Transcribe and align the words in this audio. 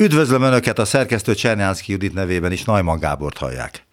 Üdvözlöm 0.00 0.42
Önöket 0.42 0.78
a 0.78 0.84
szerkesztő 0.84 1.34
Csernyánszki 1.34 1.92
Judit 1.92 2.14
nevében 2.14 2.52
is 2.52 2.64
Najman 2.64 2.98
Gábort 2.98 3.38
hallják. 3.38 3.86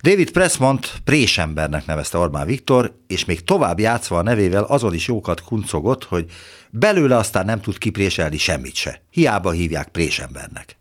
David 0.00 0.30
Pressmont 0.30 0.92
présembernek 1.04 1.86
nevezte 1.86 2.18
Orbán 2.18 2.46
Viktor, 2.46 2.94
és 3.06 3.24
még 3.24 3.44
tovább 3.44 3.78
játszva 3.78 4.18
a 4.18 4.22
nevével 4.22 4.62
azon 4.62 4.94
is 4.94 5.06
jókat 5.06 5.42
kuncogott, 5.42 6.04
hogy 6.04 6.30
belőle 6.70 7.16
aztán 7.16 7.44
nem 7.44 7.60
tud 7.60 7.78
kipréselni 7.78 8.38
semmit 8.38 8.74
se. 8.74 9.02
Hiába 9.10 9.50
hívják 9.50 9.88
présembernek. 9.88 10.76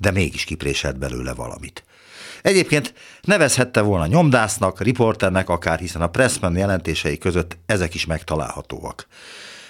De 0.00 0.10
mégis 0.10 0.44
kipréselt 0.44 0.98
belőle 0.98 1.34
valamit. 1.34 1.84
Egyébként 2.42 2.94
nevezhette 3.22 3.80
volna 3.80 4.06
nyomdásznak, 4.06 4.80
riporternek 4.80 5.48
akár, 5.48 5.78
hiszen 5.78 6.02
a 6.02 6.10
Pressman 6.10 6.56
jelentései 6.56 7.18
között 7.18 7.58
ezek 7.66 7.94
is 7.94 8.06
megtalálhatóak. 8.06 9.06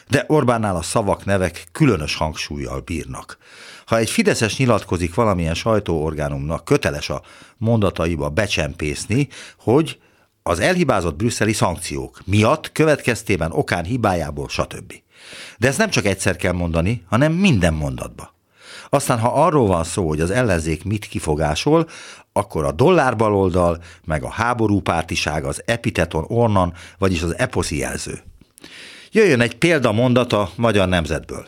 De 0.09 0.25
Orbánnál 0.27 0.77
a 0.77 0.83
szavak, 0.83 1.25
nevek 1.25 1.67
különös 1.73 2.15
hangsúlyjal 2.15 2.81
bírnak. 2.81 3.39
Ha 3.87 3.97
egy 3.97 4.11
Fideszes 4.11 4.57
nyilatkozik 4.57 5.15
valamilyen 5.15 5.55
sajtóorgánumnak, 5.55 6.65
köteles 6.65 7.11
a 7.11 7.23
mondataiba 7.57 8.29
becsempészni, 8.29 9.29
hogy 9.59 9.99
az 10.43 10.61
elhibázott 10.61 11.17
brüsszeli 11.17 11.53
szankciók 11.53 12.21
miatt, 12.25 12.73
következtében 12.73 13.53
okán 13.53 13.85
hibájából, 13.85 14.49
stb. 14.49 14.93
De 15.59 15.69
ezt 15.69 15.79
nem 15.79 15.91
csak 15.91 16.05
egyszer 16.05 16.37
kell 16.37 16.53
mondani, 16.53 17.05
hanem 17.09 17.33
minden 17.33 17.75
mondatba. 17.75 18.35
Aztán, 18.89 19.19
ha 19.19 19.45
arról 19.45 19.67
van 19.67 19.85
szó, 19.85 20.09
hogy 20.09 20.21
az 20.21 20.31
ellenzék 20.31 20.85
mit 20.85 21.07
kifogásol, 21.07 21.89
akkor 22.33 22.65
a 22.65 22.73
dollárbaloldal, 22.73 23.83
meg 24.05 24.23
a 24.23 24.31
háborúpártiság, 24.31 25.45
az 25.45 25.63
epiteton 25.65 26.25
ornan, 26.29 26.73
vagyis 26.99 27.23
az 27.23 27.39
eposzi 27.39 27.77
jelző. 27.77 28.23
Jöjjön 29.17 29.41
egy 29.41 29.59
példamondat 29.59 30.33
a 30.33 30.51
magyar 30.57 30.89
nemzetből. 30.89 31.47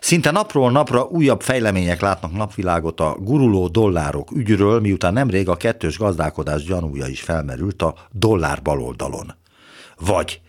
Szinte 0.00 0.30
napról 0.30 0.70
napra 0.70 1.04
újabb 1.04 1.40
fejlemények 1.40 2.00
látnak 2.00 2.32
napvilágot 2.32 3.00
a 3.00 3.16
guruló 3.20 3.68
dollárok 3.68 4.30
ügyről, 4.30 4.80
miután 4.80 5.12
nemrég 5.12 5.48
a 5.48 5.56
kettős 5.56 5.98
gazdálkodás 5.98 6.64
gyanúja 6.64 7.06
is 7.06 7.20
felmerült 7.20 7.82
a 7.82 7.94
dollár 8.10 8.62
baloldalon. 8.62 9.34
Vagy 9.98 10.40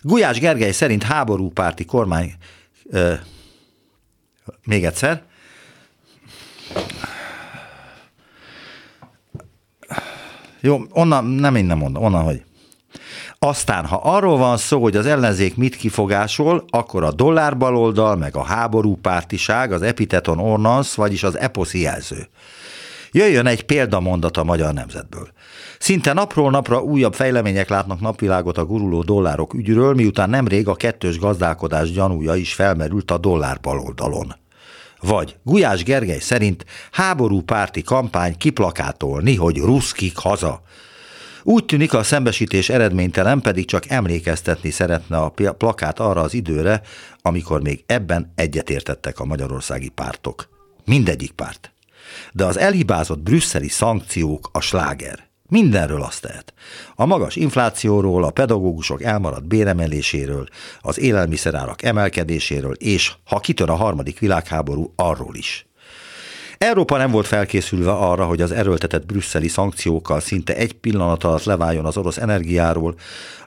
Gulyás 0.00 0.38
Gergely 0.38 0.72
szerint 0.72 1.02
háborúpárti 1.02 1.84
kormány... 1.84 2.32
Ö, 2.90 3.12
még 4.64 4.84
egyszer. 4.84 5.22
Jó, 10.60 10.80
onnan 10.90 11.24
nem 11.24 11.56
innen 11.56 11.78
mondom, 11.78 12.04
onnan, 12.04 12.22
hogy 12.22 12.42
aztán, 13.48 13.86
ha 13.86 13.96
arról 13.96 14.36
van 14.36 14.56
szó, 14.56 14.82
hogy 14.82 14.96
az 14.96 15.06
ellenzék 15.06 15.56
mit 15.56 15.76
kifogásol, 15.76 16.64
akkor 16.68 17.04
a 17.04 17.12
dollárbaloldal, 17.12 18.16
meg 18.16 18.36
a 18.36 18.42
háborúpártiság, 18.42 19.72
az 19.72 19.82
epiteton 19.82 20.38
ornans, 20.38 20.94
vagyis 20.94 21.22
az 21.22 21.38
eposzi 21.38 21.80
jelző. 21.80 22.28
Jöjjön 23.12 23.46
egy 23.46 23.62
példamondat 23.62 24.36
a 24.36 24.44
magyar 24.44 24.72
nemzetből. 24.72 25.28
Szinte 25.78 26.12
napról 26.12 26.50
napra 26.50 26.82
újabb 26.82 27.14
fejlemények 27.14 27.68
látnak 27.68 28.00
napvilágot 28.00 28.58
a 28.58 28.64
guruló 28.64 29.02
dollárok 29.02 29.54
ügyről, 29.54 29.94
miután 29.94 30.30
nemrég 30.30 30.68
a 30.68 30.74
kettős 30.74 31.18
gazdálkodás 31.18 31.90
gyanúja 31.90 32.34
is 32.34 32.54
felmerült 32.54 33.10
a 33.10 33.18
dollár 33.18 33.60
baloldalon. 33.60 34.34
Vagy 35.00 35.36
Gulyás 35.42 35.82
Gergely 35.82 36.18
szerint 36.18 36.64
háború 36.90 37.40
párti 37.42 37.82
kampány 37.82 38.36
kiplakátolni, 38.36 39.34
hogy 39.34 39.56
ruszkik 39.56 40.16
haza. 40.16 40.62
Úgy 41.48 41.64
tűnik 41.64 41.94
a 41.94 42.02
szembesítés 42.02 42.68
eredménytelen, 42.68 43.40
pedig 43.40 43.66
csak 43.66 43.90
emlékeztetni 43.90 44.70
szeretne 44.70 45.16
a 45.16 45.32
plakát 45.58 46.00
arra 46.00 46.20
az 46.20 46.34
időre, 46.34 46.80
amikor 47.22 47.62
még 47.62 47.84
ebben 47.86 48.32
egyetértettek 48.34 49.20
a 49.20 49.24
magyarországi 49.24 49.88
pártok. 49.88 50.48
Mindegyik 50.84 51.32
párt. 51.32 51.72
De 52.32 52.44
az 52.44 52.58
elhibázott 52.58 53.18
brüsszeli 53.18 53.68
szankciók 53.68 54.48
a 54.52 54.60
sláger. 54.60 55.28
Mindenről 55.48 56.02
azt 56.02 56.22
tehet. 56.22 56.54
A 56.94 57.06
magas 57.06 57.36
inflációról, 57.36 58.24
a 58.24 58.30
pedagógusok 58.30 59.02
elmaradt 59.02 59.48
béremeléséről, 59.48 60.48
az 60.80 60.98
élelmiszerárak 60.98 61.82
emelkedéséről, 61.82 62.74
és 62.74 63.12
ha 63.24 63.40
kitör 63.40 63.70
a 63.70 63.74
harmadik 63.74 64.18
világháború, 64.18 64.92
arról 64.96 65.34
is. 65.34 65.65
Európa 66.58 66.96
nem 66.96 67.10
volt 67.10 67.26
felkészülve 67.26 67.92
arra, 67.92 68.24
hogy 68.24 68.40
az 68.40 68.52
erőltetett 68.52 69.06
brüsszeli 69.06 69.48
szankciókkal 69.48 70.20
szinte 70.20 70.54
egy 70.54 70.72
pillanat 70.72 71.24
alatt 71.24 71.44
leváljon 71.44 71.84
az 71.84 71.96
orosz 71.96 72.16
energiáról. 72.16 72.94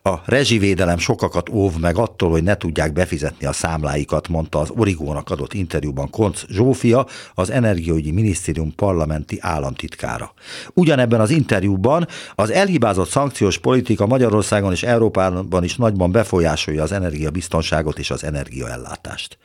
A 0.03 0.15
rezsivédelem 0.25 0.97
sokakat 0.97 1.49
óv 1.49 1.79
meg 1.79 1.97
attól, 1.97 2.29
hogy 2.29 2.43
ne 2.43 2.55
tudják 2.55 2.93
befizetni 2.93 3.45
a 3.45 3.51
számláikat, 3.51 4.27
mondta 4.27 4.59
az 4.59 4.69
Origónak 4.69 5.29
adott 5.29 5.53
interjúban 5.53 6.09
Konc 6.09 6.45
Zsófia, 6.49 7.05
az 7.33 7.49
Energiaügyi 7.49 8.11
Minisztérium 8.11 8.75
parlamenti 8.75 9.37
államtitkára. 9.41 10.33
Ugyanebben 10.73 11.19
az 11.19 11.29
interjúban 11.29 12.07
az 12.35 12.51
elhibázott 12.51 13.09
szankciós 13.09 13.57
politika 13.57 14.05
Magyarországon 14.05 14.71
és 14.71 14.83
Európában 14.83 15.63
is 15.63 15.75
nagyban 15.75 16.11
befolyásolja 16.11 16.83
az 16.83 16.91
energiabiztonságot 16.91 17.99
és 17.99 18.11
az 18.11 18.23
energiaellátást. 18.23 19.37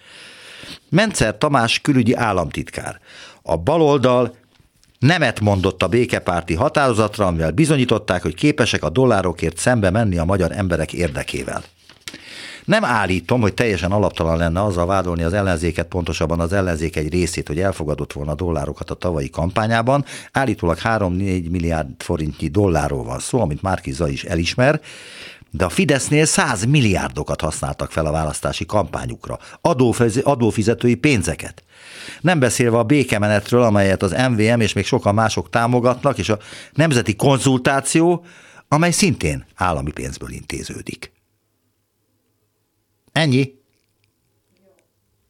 Mencer 0.88 1.38
Tamás 1.38 1.80
külügyi 1.80 2.14
államtitkár 2.14 3.00
a 3.46 3.56
baloldal 3.56 4.34
nemet 4.98 5.40
mondott 5.40 5.82
a 5.82 5.88
békepárti 5.88 6.54
határozatra, 6.54 7.26
amivel 7.26 7.50
bizonyították, 7.50 8.22
hogy 8.22 8.34
képesek 8.34 8.82
a 8.82 8.88
dollárokért 8.88 9.56
szembe 9.56 9.90
menni 9.90 10.18
a 10.18 10.24
magyar 10.24 10.52
emberek 10.52 10.92
érdekével. 10.92 11.62
Nem 12.64 12.84
állítom, 12.84 13.40
hogy 13.40 13.54
teljesen 13.54 13.92
alaptalan 13.92 14.36
lenne 14.36 14.62
azzal 14.62 14.86
vádolni 14.86 15.22
az 15.22 15.32
ellenzéket, 15.32 15.86
pontosabban 15.86 16.40
az 16.40 16.52
ellenzék 16.52 16.96
egy 16.96 17.12
részét, 17.12 17.46
hogy 17.46 17.60
elfogadott 17.60 18.12
volna 18.12 18.30
a 18.30 18.34
dollárokat 18.34 18.90
a 18.90 18.94
tavalyi 18.94 19.30
kampányában. 19.30 20.04
Állítólag 20.32 20.78
3-4 20.82 21.50
milliárd 21.50 21.88
forintnyi 21.98 22.48
dollárról 22.48 23.04
van 23.04 23.18
szó, 23.18 23.40
amit 23.40 23.62
Márkiza 23.62 24.08
is 24.08 24.24
elismer, 24.24 24.80
de 25.56 25.64
a 25.64 25.68
Fidesznél 25.68 26.24
100 26.24 26.64
milliárdokat 26.64 27.40
használtak 27.40 27.90
fel 27.90 28.06
a 28.06 28.10
választási 28.10 28.66
kampányukra, 28.66 29.38
adófizetői 30.22 30.94
pénzeket. 30.94 31.64
Nem 32.20 32.38
beszélve 32.38 32.78
a 32.78 32.82
békemenetről, 32.82 33.62
amelyet 33.62 34.02
az 34.02 34.10
MVM 34.30 34.60
és 34.60 34.72
még 34.72 34.84
sokan 34.84 35.14
mások 35.14 35.50
támogatnak, 35.50 36.18
és 36.18 36.28
a 36.28 36.38
nemzeti 36.72 37.16
konzultáció, 37.16 38.24
amely 38.68 38.90
szintén 38.90 39.44
állami 39.54 39.92
pénzből 39.92 40.30
intéződik. 40.30 41.12
Ennyi. 43.12 43.52